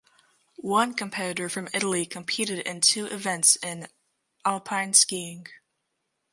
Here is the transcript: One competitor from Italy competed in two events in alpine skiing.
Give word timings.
One 0.57 0.95
competitor 0.95 1.47
from 1.47 1.69
Italy 1.75 2.07
competed 2.07 2.57
in 2.57 2.81
two 2.81 3.05
events 3.05 3.55
in 3.57 3.87
alpine 4.43 4.95
skiing. 4.95 5.45